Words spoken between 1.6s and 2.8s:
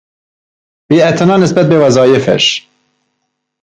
به وظایفش